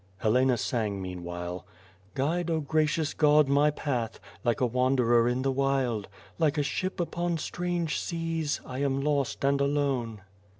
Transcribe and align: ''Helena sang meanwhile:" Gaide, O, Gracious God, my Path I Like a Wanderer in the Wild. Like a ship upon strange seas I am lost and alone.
''Helena 0.25 0.57
sang 0.57 0.99
meanwhile:" 0.99 1.63
Gaide, 2.15 2.49
O, 2.49 2.59
Gracious 2.59 3.13
God, 3.13 3.47
my 3.47 3.69
Path 3.69 4.19
I 4.43 4.49
Like 4.49 4.59
a 4.59 4.65
Wanderer 4.65 5.27
in 5.29 5.43
the 5.43 5.51
Wild. 5.51 6.07
Like 6.39 6.57
a 6.57 6.63
ship 6.63 6.99
upon 6.99 7.37
strange 7.37 7.99
seas 7.99 8.59
I 8.65 8.79
am 8.79 8.99
lost 9.01 9.45
and 9.45 9.61
alone. 9.61 10.21